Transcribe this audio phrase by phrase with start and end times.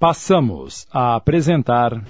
[0.00, 2.02] Passamos a apresentar.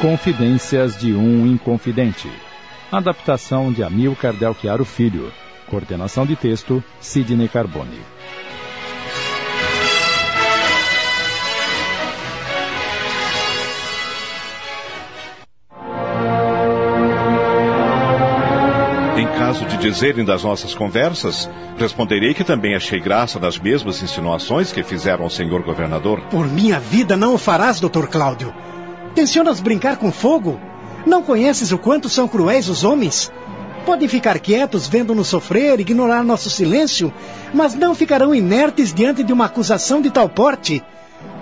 [0.00, 2.28] Confidências de um Inconfidente.
[2.90, 5.32] Adaptação de Amilcar Del Chiaro Filho.
[5.68, 8.00] Coordenação de texto, Sidney Carbone.
[19.40, 21.48] Caso de dizerem das nossas conversas,
[21.78, 26.20] responderei que também achei graça nas mesmas insinuações que fizeram ao senhor governador.
[26.30, 28.52] Por minha vida não o farás, doutor Cláudio.
[29.14, 30.60] Tensionas brincar com fogo?
[31.06, 33.32] Não conheces o quanto são cruéis os homens?
[33.86, 37.10] Podem ficar quietos vendo-nos sofrer, ignorar nosso silêncio,
[37.54, 40.84] mas não ficarão inertes diante de uma acusação de tal porte.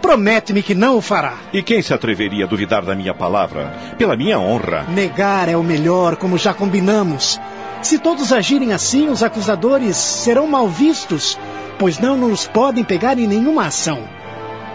[0.01, 1.35] Promete-me que não o fará.
[1.53, 3.77] E quem se atreveria a duvidar da minha palavra?
[3.99, 4.85] Pela minha honra.
[4.89, 7.41] Negar é o melhor, como já combinamos.
[7.83, 11.39] Se todos agirem assim, os acusadores serão mal vistos,
[11.79, 14.03] pois não nos podem pegar em nenhuma ação.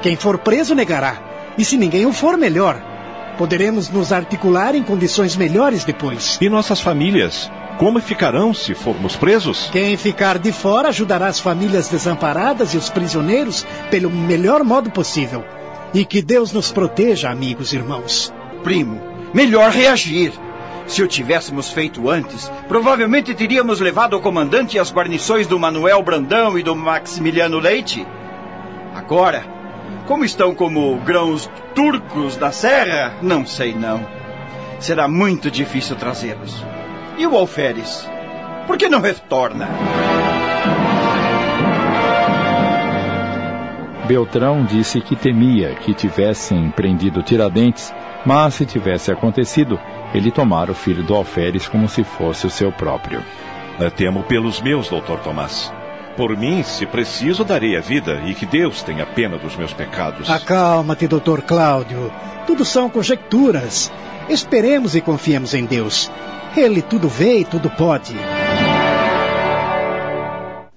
[0.01, 1.17] Quem for preso negará,
[1.57, 2.81] e se ninguém o for, melhor.
[3.37, 6.37] Poderemos nos articular em condições melhores depois.
[6.39, 7.51] E nossas famílias?
[7.77, 9.69] Como ficarão se formos presos?
[9.71, 15.43] Quem ficar de fora ajudará as famílias desamparadas e os prisioneiros pelo melhor modo possível.
[15.93, 18.33] E que Deus nos proteja, amigos e irmãos.
[18.63, 19.01] Primo,
[19.33, 20.31] melhor reagir.
[20.85, 26.03] Se o tivéssemos feito antes, provavelmente teríamos levado o comandante e as guarnições do Manuel
[26.03, 28.05] Brandão e do Maximiliano Leite.
[28.93, 29.43] Agora,
[30.05, 34.05] como estão como grãos turcos da serra, não sei não.
[34.79, 36.63] Será muito difícil trazê-los.
[37.17, 38.07] E o alferes?
[38.67, 39.69] Por que não retorna?
[44.05, 47.93] Beltrão disse que temia que tivessem prendido Tiradentes,
[48.25, 49.79] mas se tivesse acontecido,
[50.13, 53.23] ele tomara o filho do alferes como se fosse o seu próprio.
[53.79, 55.73] Eu temo pelos meus, doutor Tomás.
[56.15, 60.29] Por mim, se preciso, darei a vida e que Deus tenha pena dos meus pecados.
[60.29, 62.11] Acalma-te, doutor Cláudio.
[62.45, 63.91] Tudo são conjecturas.
[64.29, 66.11] Esperemos e confiemos em Deus.
[66.55, 68.13] Ele tudo vê e tudo pode.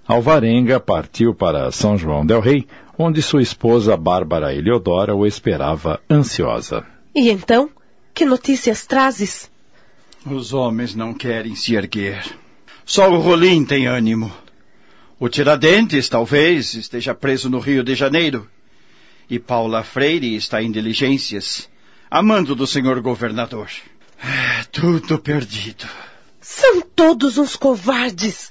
[0.09, 2.66] Alvarenga partiu para São João del Rei,
[2.99, 6.84] onde sua esposa Bárbara Eleodora o esperava ansiosa.
[7.15, 7.69] E então,
[8.16, 9.50] que notícias trazes?
[10.25, 12.25] Os homens não querem se erguer.
[12.82, 14.32] Só o Rolim tem ânimo.
[15.21, 18.49] O Tiradentes, talvez, esteja preso no Rio de Janeiro.
[19.28, 21.69] E Paula Freire está em diligências,
[22.10, 23.69] amando do senhor governador.
[24.19, 25.87] É, tudo perdido.
[26.41, 28.50] São todos uns covardes.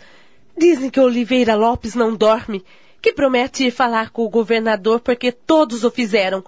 [0.56, 2.64] Dizem que Oliveira Lopes não dorme,
[3.02, 6.44] que promete ir falar com o governador porque todos o fizeram.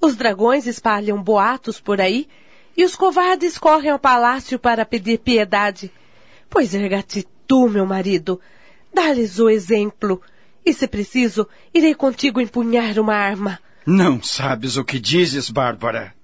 [0.00, 2.28] Os dragões espalham boatos por aí
[2.76, 5.90] e os covardes correm ao palácio para pedir piedade.
[6.48, 8.40] Pois erga-te tu, meu marido.
[8.92, 10.20] Dá-lhes o exemplo.
[10.64, 13.58] E se preciso, irei contigo empunhar uma arma.
[13.84, 16.14] Não sabes o que dizes, Bárbara.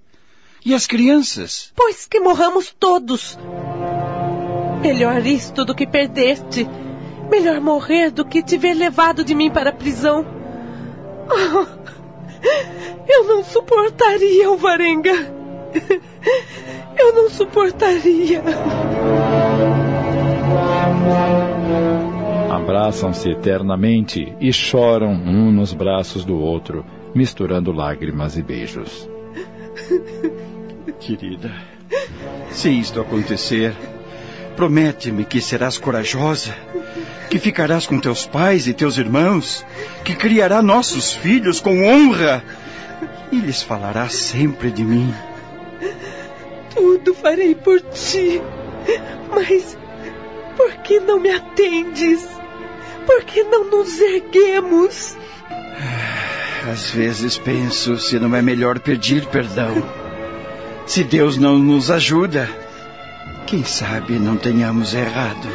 [0.65, 1.71] E as crianças?
[1.75, 3.37] Pois que morramos todos.
[4.81, 6.67] Melhor isto do que perder-te.
[7.29, 10.25] Melhor morrer do que te ver levado de mim para a prisão.
[11.29, 11.67] Oh,
[13.07, 15.38] eu não suportaria, Alvarenga.
[16.97, 18.43] Eu não suportaria.
[22.51, 26.85] Abraçam-se eternamente e choram um nos braços do outro,
[27.15, 29.09] misturando lágrimas e beijos.
[30.99, 31.51] Querida,
[32.51, 33.73] se isto acontecer,
[34.55, 36.53] promete-me que serás corajosa,
[37.29, 39.65] que ficarás com teus pais e teus irmãos,
[40.03, 42.43] que criará nossos filhos com honra
[43.31, 45.13] e lhes falarás sempre de mim.
[46.73, 48.41] Tudo farei por ti,
[49.33, 49.77] mas
[50.55, 52.27] por que não me atendes?
[53.05, 55.17] Por que não nos erguemos?
[56.71, 59.81] Às vezes penso se não é melhor pedir perdão.
[60.85, 62.49] Se Deus não nos ajuda,
[63.47, 65.47] quem sabe não tenhamos errado.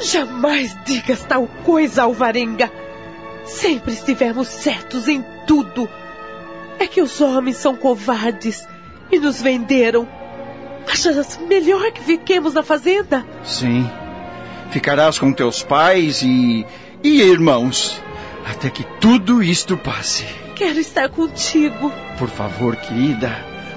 [0.00, 2.70] Jamais digas tal coisa, Alvarenga.
[3.44, 5.88] Sempre estivemos certos em tudo.
[6.78, 8.66] É que os homens são covardes
[9.10, 10.08] e nos venderam.
[10.90, 13.24] Achas melhor que fiquemos na fazenda?
[13.44, 13.88] Sim.
[14.70, 16.66] Ficarás com teus pais e.
[17.02, 18.00] e irmãos.
[18.44, 20.26] Até que tudo isto passe.
[20.56, 21.92] Quero estar contigo.
[22.18, 23.30] Por favor, querida,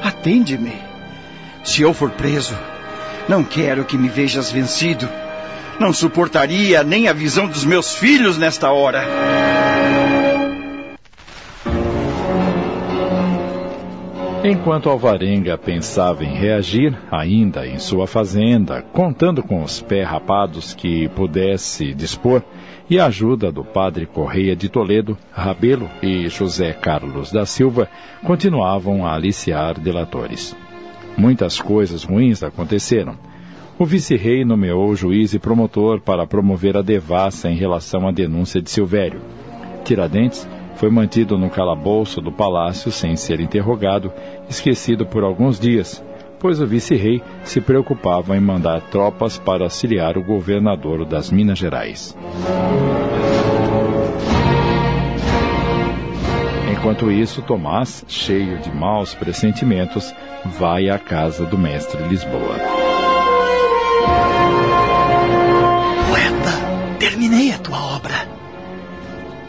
[0.03, 0.73] atende-me.
[1.63, 2.57] Se eu for preso,
[3.27, 5.07] não quero que me vejas vencido.
[5.79, 9.03] Não suportaria nem a visão dos meus filhos nesta hora.
[14.47, 21.09] Enquanto Alvarenga pensava em reagir, ainda em sua fazenda, contando com os pé rapados que
[21.09, 22.43] pudesse dispor,
[22.87, 27.89] e a ajuda do padre Correia de Toledo, Rabelo e José Carlos da Silva
[28.23, 30.55] continuavam a aliciar delatores.
[31.17, 33.17] Muitas coisas ruins aconteceram.
[33.79, 38.69] O vice-rei nomeou juiz e promotor para promover a devassa em relação à denúncia de
[38.69, 39.21] Silvério.
[39.83, 44.11] Tiradentes foi mantido no calabouço do palácio sem ser interrogado,
[44.49, 46.03] esquecido por alguns dias,
[46.39, 52.15] pois o vice-rei se preocupava em mandar tropas para auxiliar o governador das Minas Gerais.
[56.71, 60.13] Enquanto isso, Tomás, cheio de maus pressentimentos,
[60.59, 62.84] vai à casa do mestre Lisboa.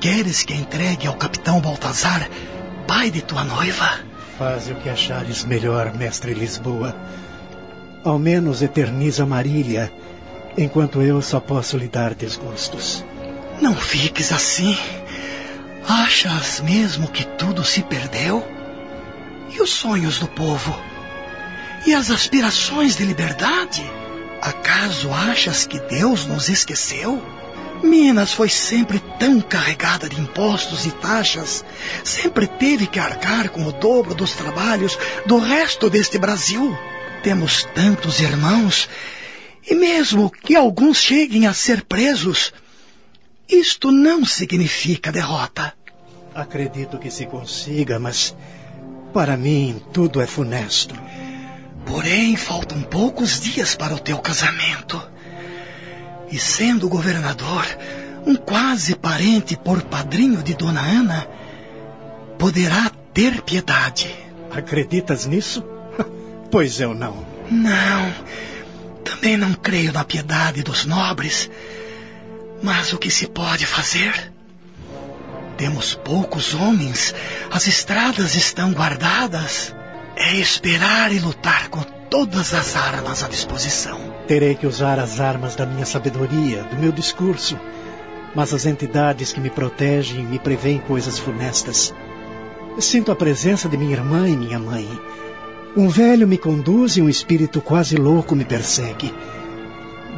[0.06, 2.30] Queres que entregue ao capitão Baltazar,
[2.86, 3.98] pai de tua noiva?
[4.38, 6.94] Faz o que achares melhor, mestre Lisboa.
[8.04, 9.92] Ao menos eterniza Marília,
[10.56, 13.04] enquanto eu só posso lhe dar desgostos.
[13.60, 14.78] Não fiques assim.
[15.88, 18.46] Achas mesmo que tudo se perdeu?
[19.52, 20.78] E os sonhos do povo?
[21.84, 23.84] E as aspirações de liberdade?
[24.40, 27.20] Acaso achas que Deus nos esqueceu?
[27.82, 31.64] Minas foi sempre tão carregada de impostos e taxas,
[32.02, 36.76] sempre teve que arcar com o dobro dos trabalhos do resto deste Brasil.
[37.22, 38.88] Temos tantos irmãos,
[39.68, 42.52] e mesmo que alguns cheguem a ser presos,
[43.48, 45.72] isto não significa derrota.
[46.34, 48.34] Acredito que se consiga, mas
[49.12, 50.94] para mim tudo é funesto.
[51.86, 55.15] Porém, faltam poucos dias para o teu casamento.
[56.30, 57.64] E sendo governador,
[58.26, 61.28] um quase parente por padrinho de Dona Ana,
[62.38, 64.14] poderá ter piedade.
[64.50, 65.64] Acreditas nisso?
[66.48, 67.26] Pois eu não.
[67.50, 68.14] Não.
[69.04, 71.50] Também não creio na piedade dos nobres.
[72.62, 74.32] Mas o que se pode fazer?
[75.56, 77.14] Temos poucos homens,
[77.50, 79.74] as estradas estão guardadas.
[80.14, 84.15] É esperar e lutar com todas as armas à disposição.
[84.26, 87.58] Terei que usar as armas da minha sabedoria, do meu discurso.
[88.34, 91.94] Mas as entidades que me protegem me preveem coisas funestas.
[92.78, 94.88] Sinto a presença de minha irmã e minha mãe.
[95.76, 99.14] Um velho me conduz e um espírito quase louco me persegue.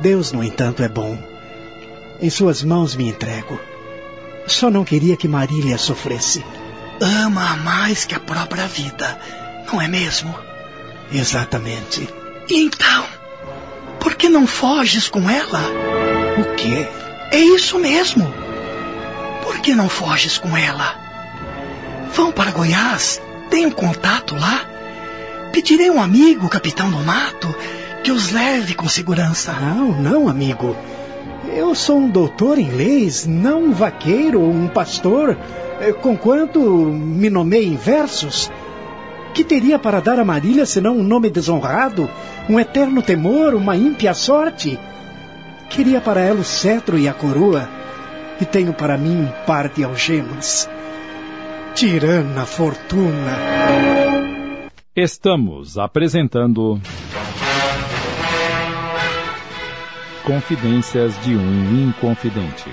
[0.01, 1.19] Deus, no entanto, é bom.
[2.21, 3.61] Em suas mãos me entrego.
[4.47, 6.45] Só não queria que Marília sofresse.
[7.01, 9.21] Ama-a mais que a própria vida,
[9.71, 10.35] não é mesmo?
[11.13, 12.09] Exatamente.
[12.51, 13.18] Então,
[14.01, 15.61] por que não foges com ela?
[16.39, 16.89] O quê?
[17.31, 18.33] É isso mesmo.
[19.43, 20.95] Por que não foges com ela?
[22.15, 24.65] Vão para Goiás, tem um contato lá.
[25.53, 27.55] Pedirei um amigo, capitão Donato,
[28.03, 29.53] que os leve com segurança.
[29.53, 30.77] Não, não, amigo.
[31.55, 35.37] Eu sou um doutor em leis, não um vaqueiro ou um pastor,
[36.03, 38.51] conquanto me nomei em versos.
[39.35, 42.11] Que teria para dar a Marília senão um nome desonrado,
[42.49, 44.79] um eterno temor, uma ímpia sorte?
[45.71, 47.69] Queria para ela o cetro e a coroa,
[48.41, 50.69] e tenho para mim um par de algemas.
[51.75, 53.37] Tirana fortuna.
[54.97, 56.81] Estamos apresentando.
[60.25, 62.69] Confidências de um Inconfidente.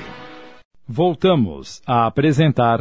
[0.87, 2.79] Voltamos a apresentar.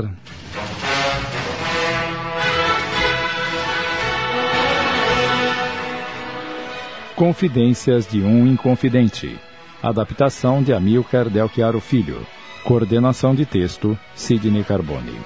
[7.17, 9.39] Confidências de um Inconfidente.
[9.81, 12.27] Adaptação de Amilcar Del Chiaro Filho.
[12.65, 15.17] Coordenação de texto, Sidney Carbone.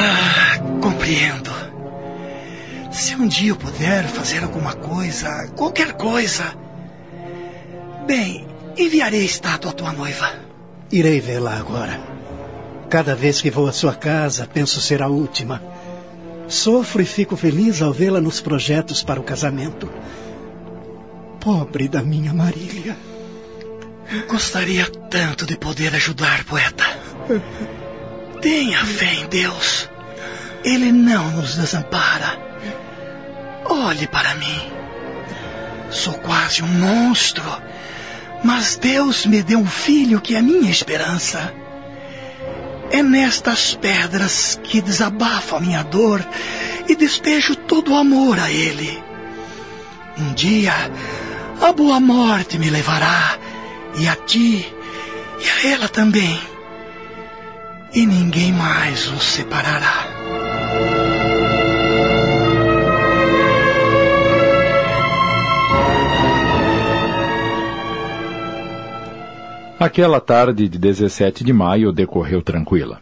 [0.00, 1.50] Ah, compreendo.
[2.90, 6.56] Se um dia eu puder fazer alguma coisa, qualquer coisa.
[8.04, 10.28] Bem, enviarei a estátua à tua noiva.
[10.90, 12.17] Irei vê-la agora.
[12.88, 15.62] Cada vez que vou à sua casa, penso ser a última.
[16.48, 19.90] Sofro e fico feliz ao vê-la nos projetos para o casamento.
[21.38, 22.96] Pobre da minha Marília.
[24.26, 26.84] Gostaria tanto de poder ajudar, poeta.
[28.40, 29.90] Tenha fé em Deus.
[30.64, 32.38] Ele não nos desampara.
[33.66, 34.72] Olhe para mim.
[35.90, 37.44] Sou quase um monstro.
[38.42, 41.52] Mas Deus me deu um filho que é minha esperança.
[42.90, 46.26] É nestas pedras que desabafo a minha dor
[46.88, 49.02] e despejo todo o amor a Ele.
[50.16, 50.74] Um dia,
[51.60, 53.38] a boa morte me levará,
[53.96, 54.74] e a ti,
[55.40, 56.40] E a ela também.
[57.92, 60.17] E ninguém mais os separará.
[69.80, 73.00] Aquela tarde de 17 de maio decorreu tranquila.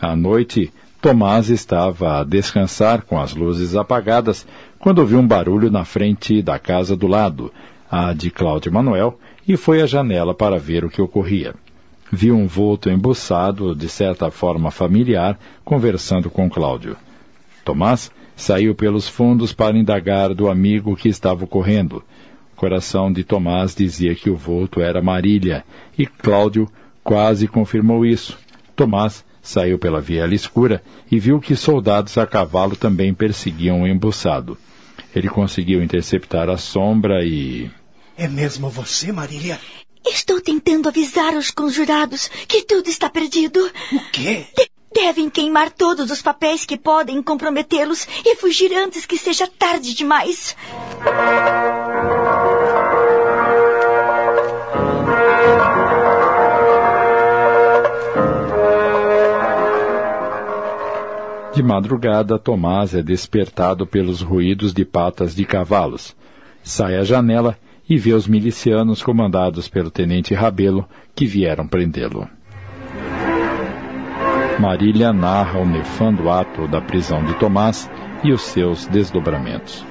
[0.00, 4.44] À noite, Tomás estava a descansar com as luzes apagadas
[4.80, 7.52] quando ouviu um barulho na frente da casa do lado,
[7.88, 11.54] a de Cláudio Manuel, e foi à janela para ver o que ocorria.
[12.10, 16.96] Viu um vulto embuçado, de certa forma familiar, conversando com Cláudio.
[17.64, 22.02] Tomás saiu pelos fundos para indagar do amigo que estava ocorrendo.
[22.58, 25.64] O coração de Tomás dizia que o vulto era Marília,
[25.96, 26.68] e Cláudio
[27.04, 28.36] quase confirmou isso.
[28.74, 34.58] Tomás Saiu pela viela escura e viu que soldados a cavalo também perseguiam o embuçado.
[35.14, 37.70] Ele conseguiu interceptar a sombra e.
[38.16, 39.60] É mesmo você, Marília?
[40.04, 43.58] Estou tentando avisar os conjurados que tudo está perdido.
[43.92, 44.46] O quê?
[44.56, 49.94] De devem queimar todos os papéis que podem comprometê-los e fugir antes que seja tarde
[49.94, 50.56] demais.
[61.58, 66.14] De madrugada, Tomás é despertado pelos ruídos de patas de cavalos.
[66.62, 67.58] Sai à janela
[67.90, 72.28] e vê os milicianos comandados pelo tenente Rabelo que vieram prendê-lo.
[74.60, 77.90] Marília narra o nefando ato da prisão de Tomás
[78.22, 79.84] e os seus desdobramentos.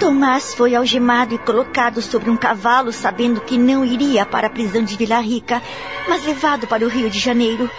[0.00, 4.82] Tomás foi algemado e colocado sobre um cavalo, sabendo que não iria para a prisão
[4.82, 5.62] de Vila Rica,
[6.08, 7.70] mas levado para o Rio de Janeiro.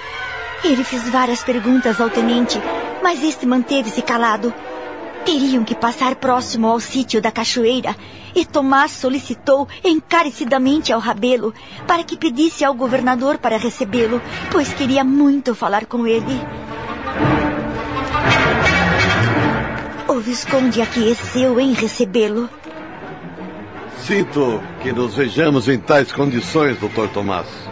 [0.64, 2.60] Ele fez várias perguntas ao tenente,
[3.02, 4.54] mas este manteve-se calado.
[5.26, 7.96] Teriam que passar próximo ao sítio da cachoeira
[8.36, 11.54] e Tomás solicitou encarecidamente ao Rabelo
[11.88, 16.42] para que pedisse ao governador para recebê-lo, pois queria muito falar com ele.
[20.08, 22.50] O Visconde aqueceu em recebê-lo.
[24.00, 27.08] Sinto que nos vejamos em tais condições, Dr.
[27.14, 27.69] Tomás.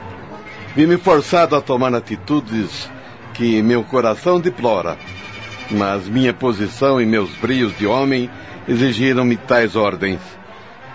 [0.78, 2.88] Vi-me forçado a tomar atitudes
[3.34, 4.96] que meu coração deplora.
[5.72, 8.30] Mas minha posição e meus brios de homem
[8.68, 10.20] exigiram-me tais ordens.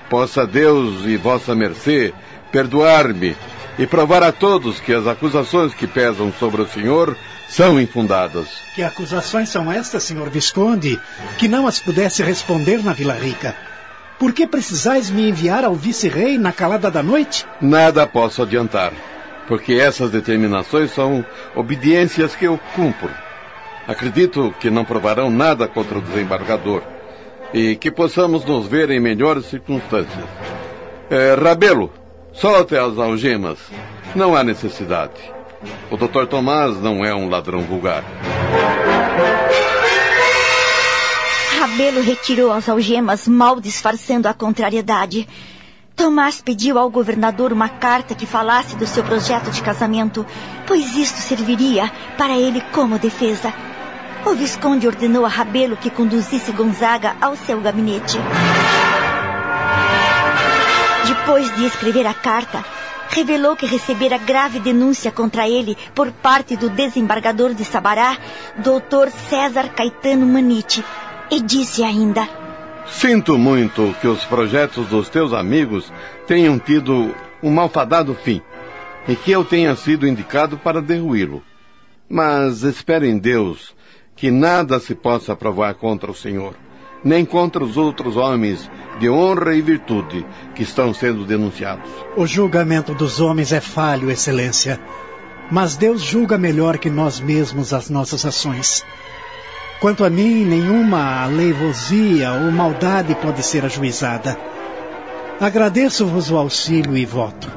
[0.09, 2.15] Possa Deus e vossa mercê
[2.53, 3.37] perdoar-me
[3.77, 7.17] e provar a todos que as acusações que pesam sobre o senhor
[7.49, 8.47] são infundadas.
[8.77, 11.01] Que acusações são estas, senhor Visconde,
[11.39, 13.57] que não as pudesse responder na Vila Rica?
[14.17, 17.45] Por que precisais me enviar ao vice-rei na calada da noite?
[17.61, 18.93] Nada posso adiantar
[19.47, 23.11] porque essas determinações são obediências que eu cumpro.
[23.87, 26.83] Acredito que não provarão nada contra o desembargador
[27.53, 30.25] e que possamos nos ver em melhores circunstâncias.
[31.11, 31.93] É, Rabelo,
[32.33, 33.59] solte as algemas.
[34.15, 35.21] Não há necessidade.
[35.91, 36.27] O Dr.
[36.27, 38.05] Tomás não é um ladrão vulgar.
[41.59, 45.29] Rabelo retirou as algemas, mal disfarçando a contrariedade.
[45.95, 50.27] Tomás pediu ao governador uma carta que falasse do seu projeto de casamento,
[50.67, 53.53] pois isto serviria para ele como defesa.
[54.25, 58.19] O Visconde ordenou a Rabelo que conduzisse Gonzaga ao seu gabinete.
[61.07, 62.65] Depois de escrever a carta,
[63.09, 68.17] revelou que recebera grave denúncia contra ele por parte do desembargador de Sabará,
[68.57, 69.11] Dr.
[69.29, 70.85] César Caetano Manite,
[71.31, 72.42] e disse ainda:
[72.93, 75.93] Sinto muito que os projetos dos teus amigos
[76.27, 78.41] tenham tido um malfadado fim
[79.09, 81.43] e que eu tenha sido indicado para derruí-lo.
[82.09, 83.75] Mas espere em Deus
[84.15, 86.55] que nada se possa provar contra o Senhor,
[87.03, 88.71] nem contra os outros homens
[89.01, 91.91] de honra e virtude que estão sendo denunciados.
[92.17, 94.79] O julgamento dos homens é falho, Excelência.
[95.51, 98.85] Mas Deus julga melhor que nós mesmos as nossas ações.
[99.83, 104.39] Quanto a mim, nenhuma aleivosia ou maldade pode ser ajuizada.
[105.41, 107.51] Agradeço-vos o auxílio e voto.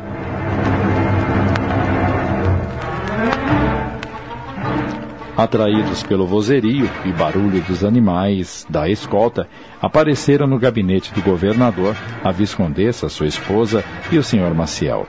[5.38, 9.48] Atraídos pelo vozerio e barulho dos animais da escolta,
[9.80, 15.06] apareceram no gabinete do governador a viscondessa, sua esposa e o senhor Maciel.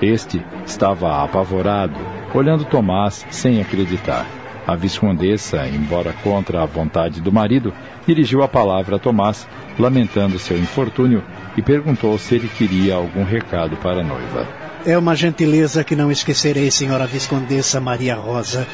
[0.00, 1.98] Este estava apavorado,
[2.32, 4.43] olhando Tomás sem acreditar.
[4.66, 7.72] A viscondessa, embora contra a vontade do marido,
[8.06, 9.46] dirigiu a palavra a Tomás,
[9.78, 11.22] lamentando seu infortúnio,
[11.56, 14.48] e perguntou se ele queria algum recado para a noiva.
[14.86, 18.66] É uma gentileza que não esquecerei, senhora viscondessa Maria Rosa.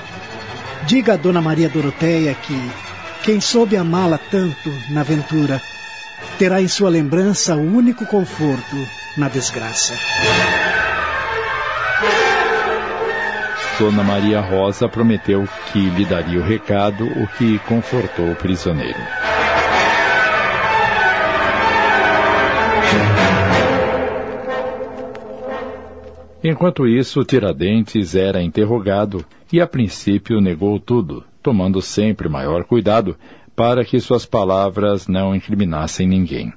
[0.87, 2.71] Diga a dona Maria Doroteia que
[3.23, 5.61] quem soube amá-la tanto na aventura
[6.39, 8.77] terá em sua lembrança o único conforto
[9.17, 9.95] na desgraça.
[13.81, 18.99] Dona Maria Rosa prometeu que lhe daria o recado, o que confortou o prisioneiro.
[26.45, 33.17] Enquanto isso, Tiradentes era interrogado e a princípio negou tudo, tomando sempre maior cuidado
[33.57, 36.53] para que suas palavras não incriminassem ninguém.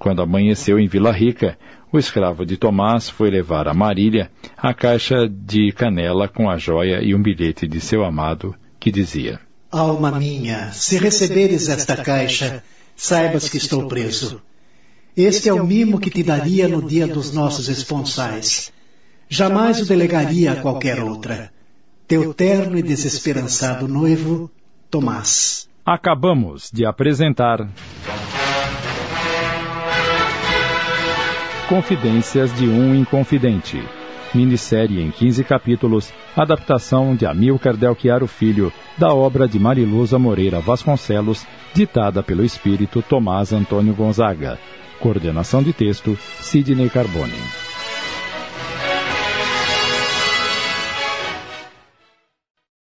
[0.00, 1.56] Quando amanheceu em Vila Rica,
[1.92, 7.02] o escravo de Tomás foi levar a Marília a caixa de canela com a joia
[7.02, 12.62] e um bilhete de seu amado que dizia: Alma minha, se receberes esta caixa,
[12.96, 14.40] saibas que estou preso.
[15.16, 18.72] Este é o mimo que te daria no dia dos nossos esponsais.
[19.28, 21.52] Jamais o delegaria a qualquer outra.
[22.06, 24.50] Teu terno e desesperançado noivo,
[24.90, 25.68] Tomás.
[25.84, 27.68] Acabamos de apresentar.
[31.70, 33.80] Confidências de um Inconfidente.
[34.34, 40.58] Minissérie em 15 capítulos, adaptação de Amilcar Del Chiaro Filho, da obra de Mariluza Moreira
[40.58, 44.58] Vasconcelos, ditada pelo espírito Tomás Antônio Gonzaga.
[44.98, 47.69] Coordenação de texto, Sidney Carbone.